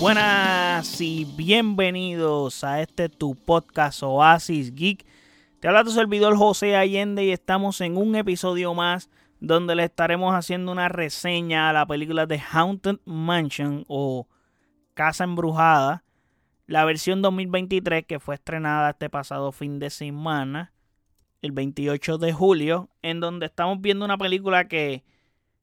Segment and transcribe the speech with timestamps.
[0.00, 5.04] Buenas y bienvenidos a este tu podcast Oasis Geek.
[5.58, 10.34] Te habla tu servidor José Allende y estamos en un episodio más donde le estaremos
[10.34, 14.28] haciendo una reseña a la película de Haunted Mansion o
[14.94, 16.04] Casa Embrujada,
[16.68, 20.72] la versión 2023 que fue estrenada este pasado fin de semana,
[21.42, 25.02] el 28 de julio, en donde estamos viendo una película que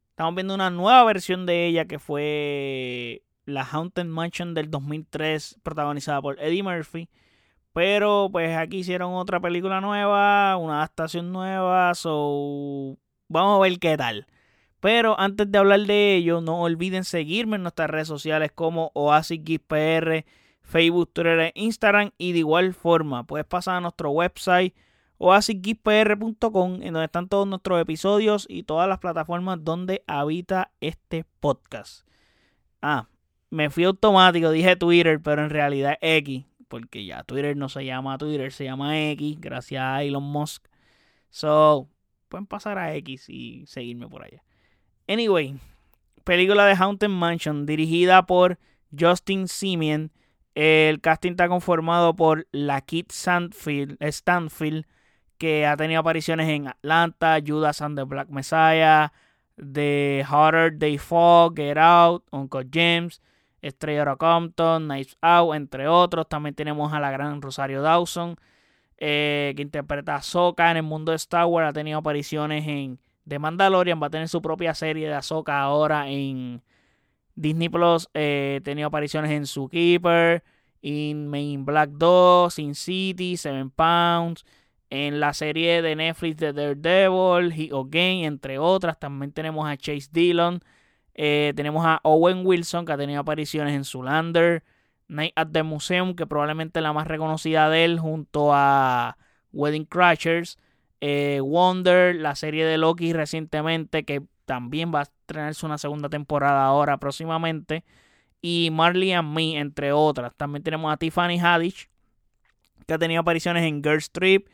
[0.09, 3.04] estamos viendo una nueva versión de ella que fue
[3.55, 7.09] la Haunted Mansion del 2003 protagonizada por Eddie Murphy.
[7.73, 13.97] Pero pues aquí hicieron otra película nueva, una adaptación nueva, so vamos a ver qué
[13.97, 14.27] tal.
[14.79, 20.25] Pero antes de hablar de ello, no olviden seguirme en nuestras redes sociales como OasisGeekPR,
[20.61, 22.11] Facebook, Twitter e Instagram.
[22.17, 24.75] Y de igual forma, puedes pasar a nuestro website
[25.17, 32.05] oasisgeekpr.com en donde están todos nuestros episodios y todas las plataformas donde habita este podcast.
[32.81, 33.07] Ah,
[33.49, 38.17] me fui automático, dije Twitter, pero en realidad X, porque ya Twitter no se llama
[38.17, 40.67] Twitter, se llama X, gracias a Elon Musk.
[41.29, 41.89] So,
[42.29, 44.43] pueden pasar a X y seguirme por allá.
[45.07, 45.59] Anyway,
[46.23, 48.57] película de Haunted Mansion dirigida por
[48.97, 50.11] Justin Simeon.
[50.55, 54.85] El casting está conformado por la Kit Stanfield,
[55.37, 59.11] que ha tenido apariciones en Atlanta, Judas and the Black Messiah,
[59.57, 63.21] The Harder Day Fall, Get Out, Uncle James,
[63.67, 66.27] Estrella Compton, Knives Out, entre otros.
[66.27, 68.35] También tenemos a la gran Rosario Dawson,
[68.97, 71.69] eh, que interpreta a Ahsoka en el mundo de Star Wars.
[71.69, 76.09] Ha tenido apariciones en The Mandalorian, va a tener su propia serie de Ahsoka ahora
[76.09, 76.61] en
[77.35, 78.07] Disney Plus.
[78.13, 80.43] Eh, ha tenido apariciones en Zookeeper,
[80.81, 84.45] en Main Black 2, Sin City, Seven Pounds
[84.89, 88.99] en la serie de Netflix de Daredevil, He Game, entre otras.
[88.99, 90.61] También tenemos a Chase Dillon.
[91.15, 94.63] Eh, tenemos a Owen Wilson, que ha tenido apariciones en Zulander.
[95.07, 99.17] Night at the Museum, que probablemente es la más reconocida de él, junto a
[99.53, 100.57] Wedding Crashers.
[101.01, 106.65] Eh, Wonder, la serie de Loki recientemente, que también va a estrenarse una segunda temporada
[106.65, 107.83] ahora próximamente.
[108.41, 110.33] Y Marley and Me, entre otras.
[110.35, 111.89] También tenemos a Tiffany Haddish,
[112.85, 114.47] que ha tenido apariciones en Girls Trip,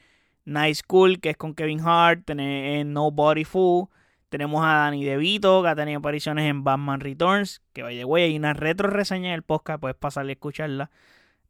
[0.45, 3.87] Nice Cool, que es con Kevin Hart, en Nobody Fool.
[4.31, 8.37] Tenemos a Danny DeVito, que ha tenido apariciones en Batman Returns, que vaya güey, hay
[8.37, 10.89] una retro reseña en el podcast, puedes pasarle a escucharla.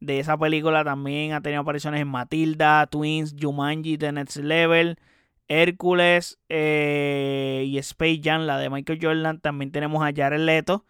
[0.00, 4.98] De esa película también ha tenido apariciones en Matilda, Twins, Jumanji, The Next Level,
[5.46, 9.38] Hércules eh, y Space Jam, la de Michael Jordan.
[9.38, 10.84] También tenemos a Jared Leto,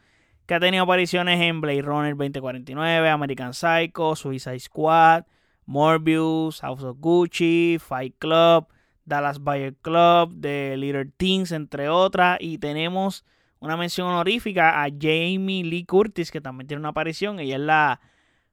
[0.46, 5.24] que ha tenido apariciones en Blade Runner 2049, American Psycho, Suicide Squad,
[5.66, 8.66] Morbius, House of Gucci, Fight Club,
[9.04, 12.38] Dallas Buyer Club, The Little Things, entre otras.
[12.40, 13.24] Y tenemos
[13.58, 17.38] una mención honorífica a Jamie Lee Curtis, que también tiene una aparición.
[17.40, 18.00] Ella es la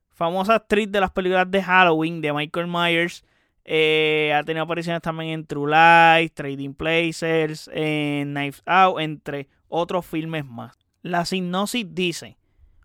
[0.10, 3.24] famosa actriz de las películas de Halloween de Michael Myers.
[3.66, 10.06] Eh, ha tenido apariciones también en True Lies, Trading Places, en Knives Out, entre otros
[10.06, 10.78] filmes más.
[11.02, 12.38] La sinopsis dice: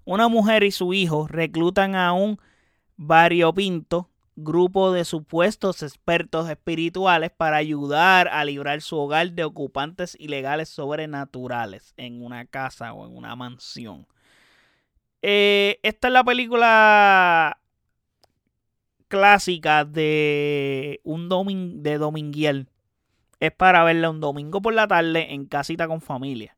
[0.04, 2.38] Una mujer y su hijo reclutan a un
[2.96, 10.68] variopinto grupo de supuestos expertos espirituales para ayudar a librar su hogar de ocupantes ilegales
[10.68, 14.06] sobrenaturales en una casa o en una mansión.
[15.22, 17.60] Eh, esta es la película
[19.08, 21.28] clásica de un
[21.82, 22.68] de Dominguiel.
[23.40, 26.56] Es para verla un domingo por la tarde en casita con familia.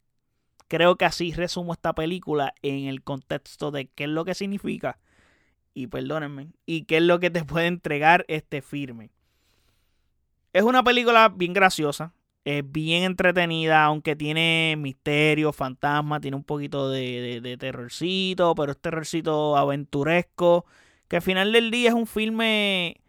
[0.68, 4.98] Creo que así resumo esta película en el contexto de qué es lo que significa
[5.76, 9.10] y perdónenme, y qué es lo que te puede entregar este firme.
[10.54, 12.14] Es una película bien graciosa,
[12.46, 18.78] es bien entretenida, aunque tiene misterio, fantasma, tiene un poquito de, de, terrorcito, pero es
[18.78, 20.64] terrorcito aventuresco,
[21.08, 23.02] que al final del día es un filme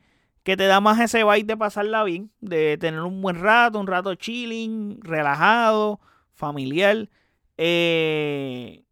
[0.44, 3.88] que te da más ese vibe de pasarla bien, de tener un buen rato, un
[3.88, 6.02] rato chilling, relajado,
[6.34, 7.10] familiar.
[7.58, 8.84] Eh,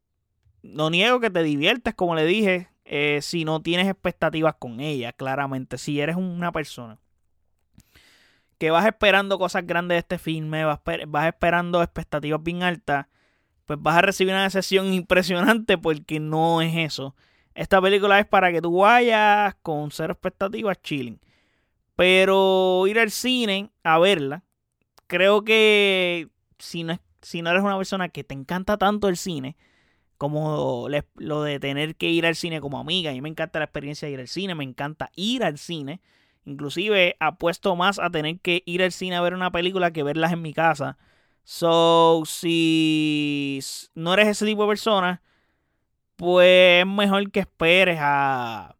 [0.64, 5.12] no niego que te diviertes, como le dije, eh, si no tienes expectativas con ella,
[5.12, 5.78] claramente.
[5.78, 7.00] Si eres una persona
[8.58, 13.08] que vas esperando cosas grandes de este filme, vas, vas esperando expectativas bien altas,
[13.66, 17.16] pues vas a recibir una decepción impresionante porque no es eso.
[17.56, 21.20] Esta película es para que tú vayas con cero expectativas, chilling.
[21.96, 24.44] Pero ir al cine a verla,
[25.08, 26.28] creo que
[26.60, 29.56] si no, si no eres una persona que te encanta tanto el cine,
[30.18, 33.12] como lo de tener que ir al cine como amiga.
[33.12, 36.02] A mí me encanta la experiencia de ir al cine, me encanta ir al cine.
[36.46, 40.32] Inclusive apuesto más a tener que ir al cine a ver una película que verlas
[40.32, 40.98] en mi casa.
[41.44, 43.60] So, si
[43.96, 45.22] no eres ese tipo de persona,
[46.16, 48.76] pues es mejor que esperes a,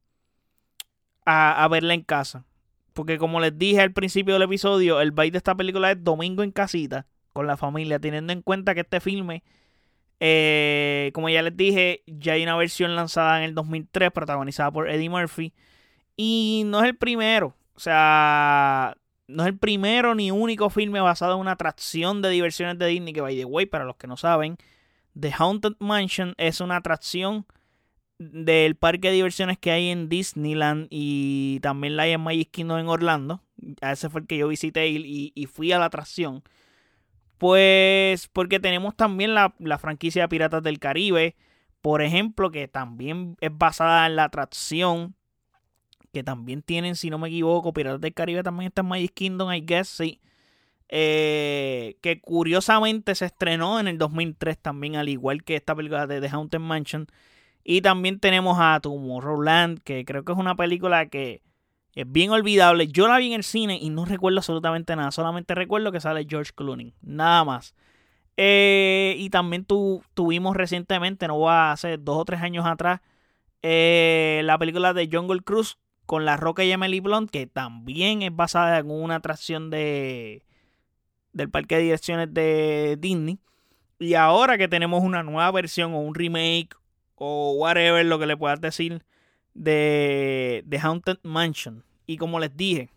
[1.26, 2.46] a, a verla en casa.
[2.94, 6.44] Porque como les dije al principio del episodio, el bait de esta película es domingo
[6.44, 9.44] en casita con la familia, teniendo en cuenta que este filme,
[10.20, 14.90] eh, como ya les dije, ya hay una versión lanzada en el 2003 protagonizada por
[14.90, 15.54] Eddie Murphy.
[16.18, 18.96] Y no es el primero, o sea,
[19.28, 23.14] no es el primero ni único filme basado en una atracción de diversiones de Disney,
[23.14, 24.58] que by the way, para los que no saben,
[25.20, 27.46] The Haunted Mansion es una atracción
[28.18, 32.80] del parque de diversiones que hay en Disneyland y también la hay en Magic Kingdom
[32.80, 33.42] en Orlando.
[33.82, 36.44] A ese fue el que yo visité y, y fui a la atracción.
[37.38, 41.36] Pues porque tenemos también la, la, franquicia de Piratas del Caribe,
[41.82, 45.16] por ejemplo, que también es basada en la atracción.
[46.14, 49.52] Que también tienen, si no me equivoco, Piratas del Caribe también está en Magic Kingdom,
[49.52, 50.22] I guess, sí.
[50.88, 56.22] Eh, que curiosamente se estrenó en el 2003 también, al igual que esta película de
[56.22, 57.08] The Haunted Mansion.
[57.64, 61.42] Y también tenemos a Tomorrowland, que creo que es una película que
[61.96, 62.88] es bien olvidable.
[62.88, 65.12] Yo la vi en el cine y no recuerdo absolutamente nada.
[65.12, 66.94] Solamente recuerdo que sale George Clooney.
[67.02, 67.74] Nada más.
[68.38, 73.00] Eh, y también tuvimos recientemente, no va hace dos o tres años atrás,
[73.62, 78.36] eh, la película de Jungle Cruise con La Roca y Emily Blunt, que también es
[78.36, 80.44] basada en una atracción de
[81.32, 83.40] del parque de direcciones de Disney.
[84.00, 86.76] Y ahora que tenemos una nueva versión o un remake
[87.16, 89.04] o whatever lo que le puedas decir
[89.56, 91.84] de The Haunted Mansion.
[92.06, 92.90] Y como les dije,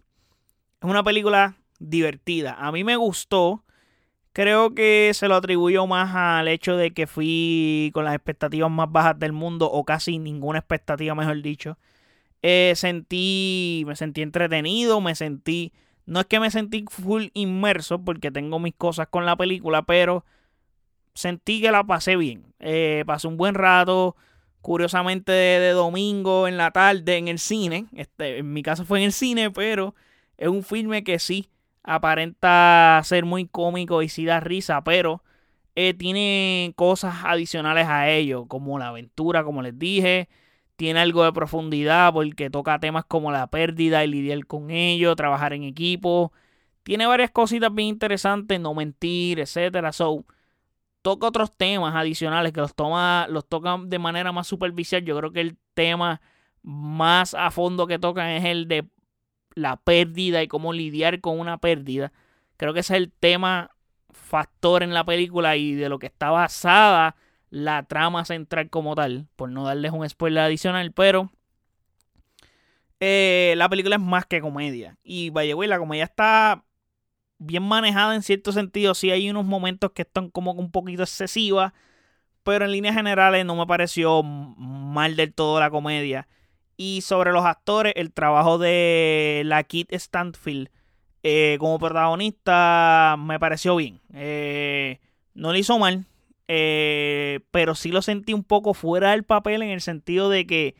[0.83, 2.57] es una película divertida.
[2.59, 3.65] A mí me gustó.
[4.35, 8.93] Creo que se lo atribuyó más al hecho de que fui con las expectativas más
[8.93, 11.79] bajas del mundo, o casi ninguna expectativa, mejor dicho.
[12.43, 15.73] Eh, sentí, me sentí entretenido, me sentí,
[16.07, 20.25] no es que me sentí full inmerso porque tengo mis cosas con la película, pero
[21.15, 22.55] sentí que la pasé bien.
[22.61, 24.15] Eh, pasé un buen rato,
[24.69, 27.87] curiosamente de, domingo en la tarde en el cine.
[27.95, 29.95] Este, en mi caso fue en el cine, pero
[30.37, 31.49] es un filme que sí
[31.83, 35.23] aparenta ser muy cómico y sí da risa, pero
[35.75, 40.29] eh, tiene cosas adicionales a ello, como la aventura, como les dije.
[40.77, 45.55] Tiene algo de profundidad porque toca temas como la pérdida y lidiar con ello, trabajar
[45.55, 46.31] en equipo.
[46.83, 49.93] Tiene varias cositas bien interesantes, no mentir, etcétera.
[49.93, 50.27] So,
[51.09, 55.03] toca otros temas adicionales que los toma, los tocan de manera más superficial.
[55.03, 56.21] Yo creo que el tema
[56.63, 58.87] más a fondo que tocan es el de
[59.55, 62.13] la pérdida y cómo lidiar con una pérdida.
[62.59, 63.71] Creo que ese es el tema
[64.11, 67.17] factor en la película y de lo que está basada
[67.49, 71.33] la trama central como tal, por no darles un spoiler adicional, pero
[73.01, 74.99] eh, la película es más que comedia.
[75.03, 76.67] Y vaya, la comedia está
[77.39, 78.95] bien manejada en cierto sentido.
[78.95, 81.73] Sí hay unos momentos que están como un poquito excesivas,
[82.43, 86.29] pero en líneas generales no me pareció mal del todo la comedia.
[86.77, 90.71] Y sobre los actores, el trabajo de la Kit Stanfield
[91.23, 94.01] eh, como protagonista me pareció bien.
[94.15, 95.01] Eh,
[95.35, 96.07] no le hizo mal,
[96.47, 100.77] eh, pero sí lo sentí un poco fuera del papel en el sentido de que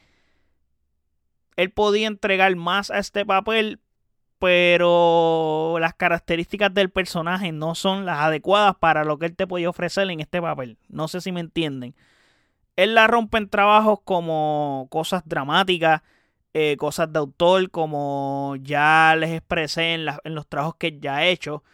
[1.57, 3.81] él podía entregar más a este papel,
[4.39, 9.71] pero las características del personaje no son las adecuadas para lo que él te podía
[9.71, 10.79] ofrecer en este papel.
[10.89, 11.95] No sé si me entienden.
[12.77, 16.03] Él la rompe en trabajos como cosas dramáticas,
[16.55, 21.31] eh, cosas de autor, como ya les expresé en, en los trabajos que ya he
[21.31, 21.65] hecho.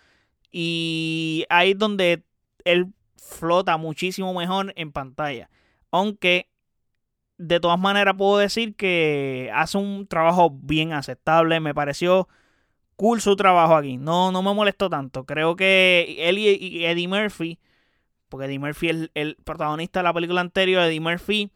[0.50, 2.24] Y ahí es donde
[2.64, 5.50] él flota muchísimo mejor en pantalla.
[5.90, 6.48] Aunque
[7.38, 11.60] de todas maneras puedo decir que hace un trabajo bien aceptable.
[11.60, 12.28] Me pareció
[12.96, 13.96] cool su trabajo aquí.
[13.96, 15.24] No, no me molestó tanto.
[15.24, 17.58] Creo que él y Eddie Murphy,
[18.28, 21.50] porque Eddie Murphy es el, protagonista de la película anterior, Eddie Murphy,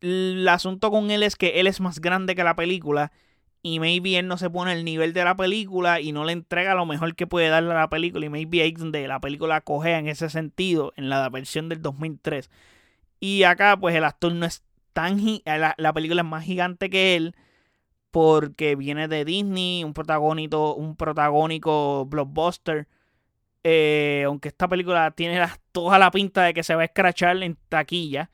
[0.00, 3.12] el asunto con él es que él es más grande que la película
[3.62, 6.74] y maybe él no se pone el nivel de la película y no le entrega
[6.74, 9.98] lo mejor que puede darle a la película y maybe ahí donde la película cogea
[9.98, 12.50] en ese sentido en la versión del 2003
[13.20, 14.62] y acá pues el actor no es
[14.94, 17.34] tan la, la película es más gigante que él
[18.10, 22.88] porque viene de Disney, un protagónico, un protagónico blockbuster.
[23.62, 27.56] Eh, aunque esta película tiene toda la pinta de que se va a escrachar en
[27.68, 28.30] taquilla.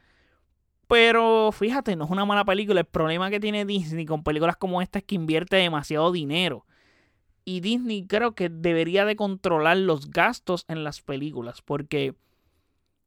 [0.88, 2.80] Pero fíjate, no es una mala película.
[2.80, 6.64] El problema que tiene Disney con películas como esta es que invierte demasiado dinero.
[7.44, 11.60] Y Disney creo que debería de controlar los gastos en las películas.
[11.62, 12.14] Porque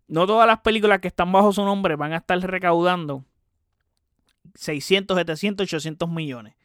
[0.08, 3.26] no todas las películas que están bajo su nombre van a estar recaudando
[4.56, 6.56] 600, 700, 800 millones.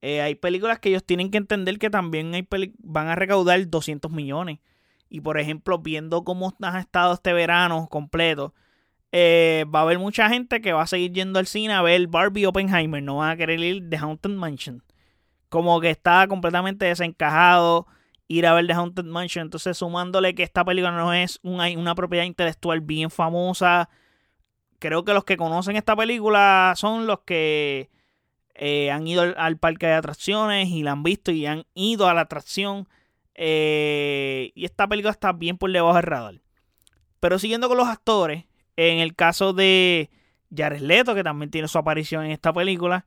[0.00, 2.46] Eh, hay películas que ellos tienen que entender que también hay
[2.78, 4.60] van a recaudar 200 millones.
[5.08, 8.54] Y por ejemplo, viendo cómo ha estado este verano completo,
[9.10, 12.06] eh, va a haber mucha gente que va a seguir yendo al cine a ver
[12.08, 13.02] Barbie Oppenheimer.
[13.02, 14.82] No van a querer ir de Haunted Mansion.
[15.48, 17.86] Como que está completamente desencajado
[18.28, 19.46] ir a ver The Haunted Mansion.
[19.46, 23.88] Entonces, sumándole que esta película no es una, una propiedad intelectual bien famosa.
[24.78, 27.90] Creo que los que conocen esta película son los que
[28.58, 32.14] eh, han ido al, parque de atracciones y la han visto y han ido a
[32.14, 32.88] la atracción.
[33.34, 36.40] Eh, y esta película está bien por debajo del radar.
[37.20, 38.44] Pero siguiendo con los actores,
[38.76, 40.10] en el caso de
[40.54, 43.06] Jared Leto, que también tiene su aparición en esta película,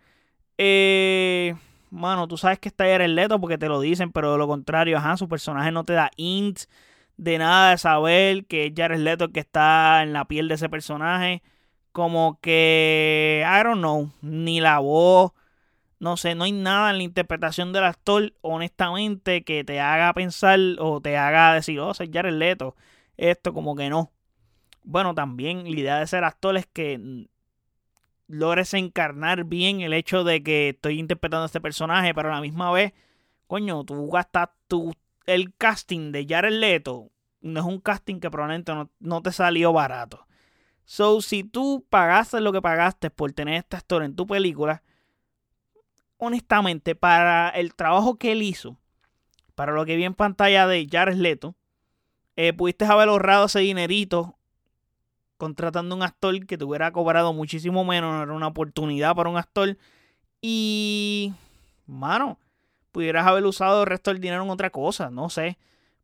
[0.57, 1.55] eh,
[1.89, 4.97] mano, tú sabes que está Jared Leto porque te lo dicen, pero de lo contrario,
[4.97, 6.61] ajá, su personaje no te da int
[7.17, 10.69] de nada de saber que es Jared Leto que está en la piel de ese
[10.69, 11.43] personaje.
[11.91, 15.33] Como que, I don't know, ni la voz,
[16.01, 20.59] no sé, no hay nada en la interpretación del actor, honestamente, que te haga pensar
[20.79, 22.75] o te haga decir, oh, soy Jared Leto.
[23.17, 24.11] Esto como que no.
[24.83, 27.27] Bueno, también la idea de ser actor es que
[28.25, 32.41] logres encarnar bien el hecho de que estoy interpretando a este personaje, pero a la
[32.41, 32.93] misma vez,
[33.45, 34.95] coño, tú gastas tu,
[35.27, 40.25] el casting de Jared Leto, no es un casting que probablemente no, te salió barato.
[40.83, 44.81] So, si tú pagaste lo que pagaste por tener esta historia en tu película,
[46.21, 48.77] honestamente, para el trabajo que él hizo,
[49.55, 51.55] para lo que vi en pantalla de Jared Leto,
[52.35, 54.37] eh, pudiste haber ahorrado ese dinerito
[55.37, 59.79] contratando un actor que te hubiera cobrado muchísimo menos, era una oportunidad para un actor.
[60.41, 61.33] Y,
[61.87, 62.37] mano,
[62.91, 65.57] pudieras haber usado el resto del dinero en otra cosa, no sé.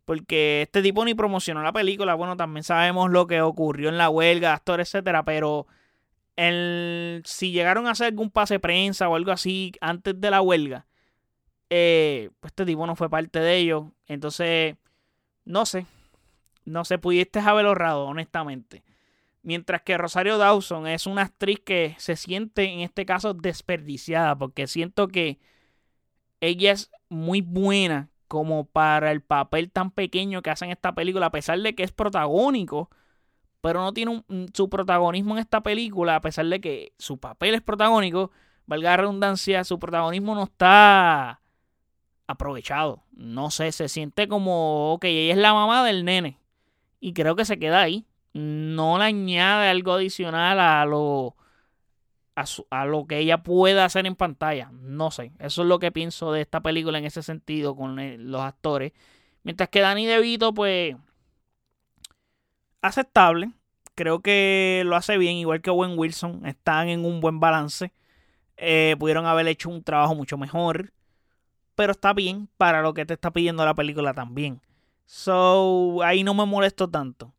[0.04, 2.16] Porque este tipo ni promocionó la película.
[2.16, 5.24] Bueno, también sabemos lo que ocurrió en la huelga, actor, etcétera.
[5.24, 5.68] Pero
[6.38, 10.88] el, si llegaron a hacer algún pase prensa o algo así antes de la huelga,
[11.70, 13.91] eh, pues este tipo no fue parte de ello.
[14.08, 14.75] Entonces,
[15.46, 15.86] no sé.
[16.65, 18.84] No sé, pudiste haber ahorrado, honestamente.
[19.41, 24.67] Mientras que Rosario Dawson es una actriz que se siente en este caso desperdiciada porque
[24.67, 25.39] siento que
[26.41, 31.27] ella es muy buena como para el papel tan pequeño que hace en esta película,
[31.27, 32.89] a pesar de que es protagónico,
[33.62, 34.24] pero no tiene
[34.54, 38.32] su protagonismo en esta película, a pesar de que su papel es protagónico,
[38.66, 41.42] valga la redundancia, su protagonismo no está
[42.28, 43.04] aprovechado.
[43.12, 46.40] No sé, se siente como, ok, ella es la mamá del nene.
[47.00, 48.06] Y creo que se queda ahí
[48.38, 51.36] no le añade algo adicional a lo,
[52.36, 54.70] a, lo que ella pueda hacer en pantalla.
[54.72, 57.98] No sé, eso es lo que pienso de esta película en ese sentido con
[58.32, 58.94] los actores.
[59.44, 60.96] Mientras que Danny DeVito, pues,
[62.82, 63.52] aceptable.
[63.96, 66.46] Creo que lo hace bien, igual que Owen Wilson.
[66.46, 67.92] Están en un buen balance.
[68.58, 70.94] Eh, pudieron haber hecho un trabajo mucho mejor.
[71.76, 74.62] Pero está bien para lo que te está pidiendo la película también.
[75.06, 77.34] So, ahí no me molesto tanto.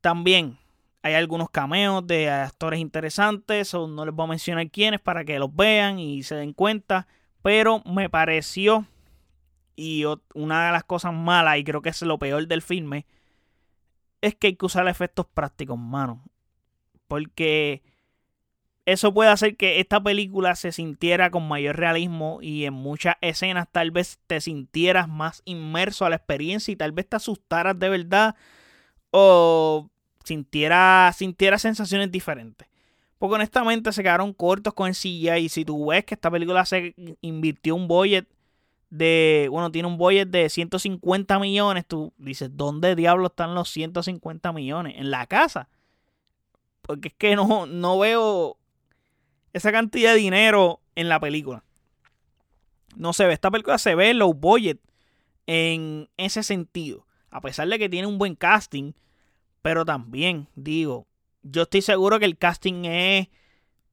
[0.00, 0.58] También
[1.02, 5.38] hay algunos cameos de actores interesantes, o no les voy a mencionar quiénes para que
[5.38, 7.06] los vean y se den cuenta,
[7.42, 8.86] pero me pareció,
[9.76, 10.04] y
[10.34, 13.06] una de las cosas malas, y creo que es lo peor del filme,
[14.20, 16.22] es que hay que usar efectos prácticos, mano.
[17.08, 17.82] Porque
[18.86, 23.68] eso puede hacer que esta película se sintiera con mayor realismo y en muchas escenas
[23.70, 27.88] tal vez te sintieras más inmerso a la experiencia y tal vez te asustaras de
[27.88, 28.36] verdad
[29.10, 29.90] o
[30.24, 32.68] sintiera, sintiera sensaciones diferentes.
[33.18, 35.30] Porque honestamente se quedaron cortos con el CGI.
[35.40, 38.26] Y si tú ves que esta película se invirtió un budget
[38.90, 39.48] de.
[39.50, 41.86] Bueno, tiene un budget de 150 millones.
[41.86, 44.94] Tú dices, ¿dónde diablos están los 150 millones?
[44.96, 45.68] En la casa.
[46.82, 48.58] Porque es que no, no veo
[49.52, 51.64] esa cantidad de dinero en la película.
[52.96, 53.32] No se ve.
[53.32, 54.80] Esta película se ve low budget
[55.46, 57.06] en ese sentido.
[57.30, 58.92] A pesar de que tiene un buen casting
[59.62, 61.06] pero también, digo,
[61.42, 63.28] yo estoy seguro que el casting es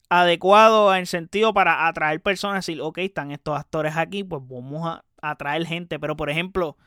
[0.10, 4.88] adecuado en sentido para atraer personas y decir, ok, están estos actores aquí, pues vamos
[4.88, 6.00] a atraer gente.
[6.00, 6.78] Pero por ejemplo,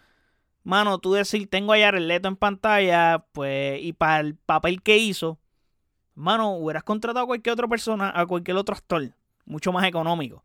[0.64, 4.98] mano, tú decir, tengo a Jared Leto en pantalla, pues, y para el papel que
[4.98, 5.38] hizo,
[6.14, 9.12] mano, hubieras contratado a cualquier otra persona, a cualquier otro actor,
[9.44, 10.44] mucho más económico.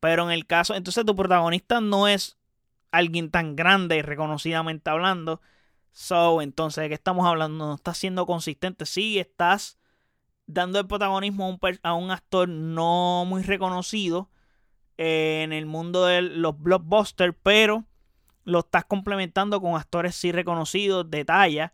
[0.00, 2.38] Pero en el caso, entonces tu protagonista no es
[2.90, 5.40] alguien tan grande, reconocidamente hablando,
[5.92, 7.66] So, entonces, ¿de qué estamos hablando?
[7.66, 8.86] No estás siendo consistente.
[8.86, 9.78] Sí, estás
[10.52, 14.30] dando el protagonismo a un, a un actor no muy reconocido
[14.96, 17.84] en el mundo de los blockbusters, pero
[18.44, 21.72] lo estás complementando con actores sí reconocidos de talla.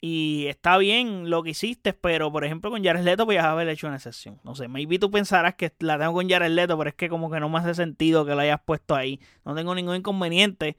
[0.00, 3.86] Y está bien lo que hiciste, pero por ejemplo con Jared Leto podías haber hecho
[3.86, 4.38] una excepción.
[4.44, 7.30] No sé, maybe tú pensarás que la tengo con Jared Leto, pero es que como
[7.30, 9.18] que no me hace sentido que lo hayas puesto ahí.
[9.44, 10.76] No tengo ningún inconveniente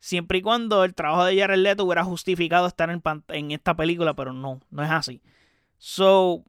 [0.00, 4.14] Siempre y cuando el trabajo de Jared Leto hubiera justificado estar en, en esta película,
[4.14, 5.20] pero no, no es así.
[5.78, 6.44] So,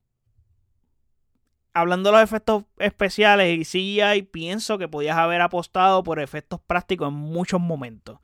[1.73, 7.09] hablando de los efectos especiales y CGI, pienso que podías haber apostado por efectos prácticos
[7.09, 8.19] en muchos momentos.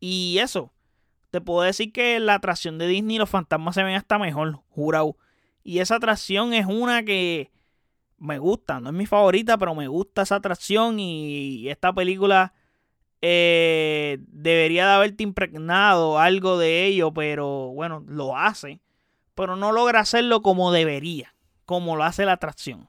[0.00, 0.72] Y eso,
[1.30, 5.16] te puedo decir que la atracción de Disney, los fantasmas se ven hasta mejor, jurado.
[5.62, 7.52] Y esa atracción es una que
[8.16, 12.52] me gusta, no es mi favorita, pero me gusta esa atracción y esta película
[13.20, 18.80] eh, debería de haberte impregnado algo de ello, pero bueno, lo hace,
[19.38, 21.32] pero no logra hacerlo como debería
[21.68, 22.88] como lo hace la atracción.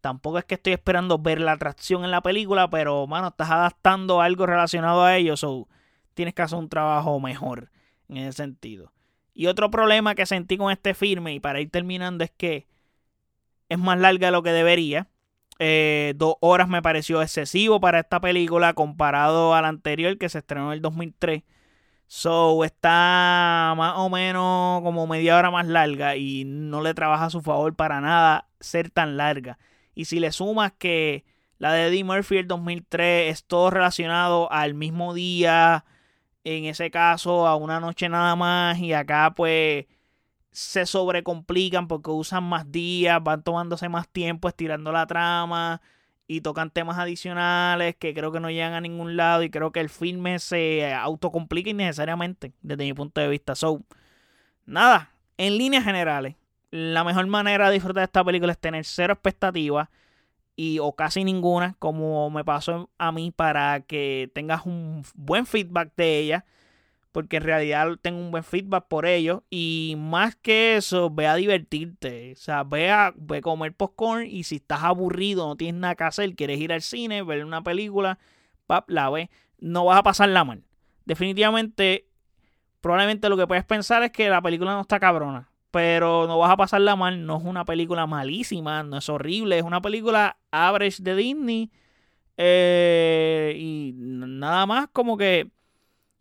[0.00, 4.20] Tampoco es que estoy esperando ver la atracción en la película, pero, mano, estás adaptando
[4.20, 5.68] algo relacionado a ello, so
[6.14, 7.70] tienes que hacer un trabajo mejor
[8.08, 8.92] en ese sentido.
[9.32, 12.66] Y otro problema que sentí con este filme, y para ir terminando, es que
[13.68, 15.06] es más larga de lo que debería.
[15.60, 20.38] Eh, dos horas me pareció excesivo para esta película comparado a la anterior que se
[20.38, 21.44] estrenó en el 2003.
[22.08, 27.30] So está más o menos como media hora más larga y no le trabaja a
[27.30, 29.58] su favor para nada ser tan larga.
[29.94, 31.24] Y si le sumas que
[31.58, 35.84] la de Eddie Murphy el 2003 es todo relacionado al mismo día,
[36.44, 39.86] en ese caso a una noche nada más y acá pues
[40.52, 45.82] se sobrecomplican porque usan más días, van tomándose más tiempo estirando la trama
[46.28, 49.80] y tocan temas adicionales que creo que no llegan a ningún lado y creo que
[49.80, 53.54] el filme se autocomplica innecesariamente desde mi punto de vista.
[53.54, 53.82] So,
[54.64, 56.34] nada, en líneas generales,
[56.70, 59.88] la mejor manera de disfrutar de esta película es tener cero expectativas
[60.56, 65.92] y o casi ninguna, como me pasó a mí, para que tengas un buen feedback
[65.96, 66.44] de ella
[67.16, 69.42] porque en realidad tengo un buen feedback por ello.
[69.48, 72.34] Y más que eso, ve a divertirte.
[72.34, 76.04] O sea, ve a, ve comer popcorn y si estás aburrido, no tienes nada que
[76.04, 78.18] hacer, quieres ir al cine, ver una película,
[78.66, 80.64] pap, la ve, no vas a pasarla mal.
[81.06, 82.06] Definitivamente,
[82.82, 85.48] probablemente lo que puedes pensar es que la película no está cabrona.
[85.70, 89.64] Pero no vas a pasarla mal, no es una película malísima, no es horrible, es
[89.64, 91.70] una película average de Disney.
[92.36, 95.55] Eh, y nada más como que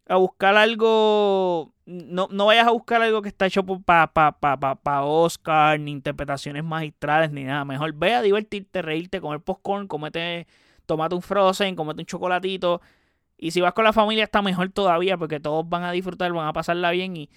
[0.08, 1.74] a buscar algo.
[1.86, 5.80] No, no vayas a buscar algo que está hecho para pa, pa, pa, pa, Oscar,
[5.80, 7.64] ni interpretaciones magistrales, ni nada.
[7.66, 10.48] Mejor ve a divertirte, reírte, comer popcorn, comete,
[10.86, 12.82] tomate un frozen, comete un chocolatito.
[13.38, 16.48] Y si vas con la familia está mejor todavía porque todos van a disfrutar, van
[16.48, 17.30] a pasarla bien y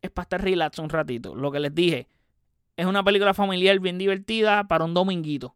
[0.00, 1.34] es para estar relax un ratito.
[1.34, 2.08] Lo que les dije,
[2.76, 5.54] es una película familiar bien divertida para un dominguito.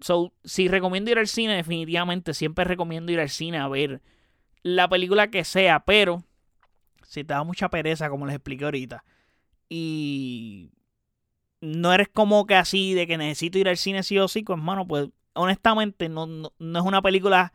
[0.00, 4.00] So, si recomiendo ir al cine, definitivamente siempre recomiendo ir al cine a ver
[4.62, 6.24] la película que sea, pero
[7.02, 9.04] si te da mucha pereza, como les expliqué ahorita,
[9.68, 10.70] y
[11.60, 14.58] no eres como que así de que necesito ir al cine sí o sí, pues
[14.58, 17.52] hermano, pues honestamente no, no, es una película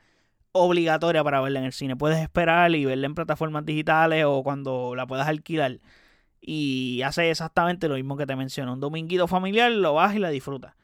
[0.52, 1.96] obligatoria para verla en el cine.
[1.96, 5.80] Puedes esperar y verla en plataformas digitales o cuando la puedas alquilar.
[6.42, 8.74] Y hace exactamente lo mismo que te menciono.
[8.74, 10.76] Un dominguito familiar, lo vas y la disfrutas.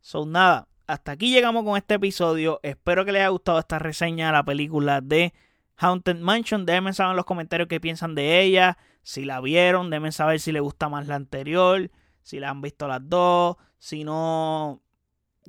[0.00, 2.58] Son nada hasta aquí llegamos con este episodio.
[2.62, 5.32] Espero que les haya gustado esta reseña de la película de
[5.76, 6.66] Haunted Mansion.
[6.66, 8.76] Déjenme saber en los comentarios qué piensan de ella.
[9.02, 11.90] Si la vieron, déjenme saber si les gusta más la anterior.
[12.22, 13.56] Si la han visto las dos.
[13.78, 14.82] Si no,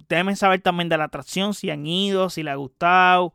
[0.07, 1.53] déjenme saber también de la atracción.
[1.53, 3.33] Si han ido, si les ha gustado.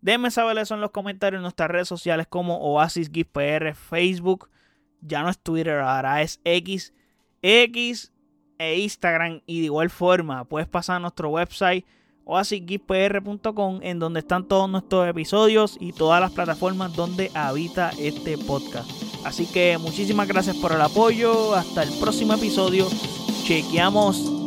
[0.00, 3.10] Déjenme saber eso en los comentarios en nuestras redes sociales como Oasis
[3.74, 4.50] Facebook.
[5.00, 6.92] Ya no es Twitter, ahora es X.
[7.42, 8.12] X
[8.58, 11.84] e Instagram y de igual forma puedes pasar a nuestro website
[12.24, 18.90] oasisgeekpr.com en donde están todos nuestros episodios y todas las plataformas donde habita este podcast.
[19.24, 21.54] Así que muchísimas gracias por el apoyo.
[21.54, 22.86] Hasta el próximo episodio.
[23.44, 24.44] Chequeamos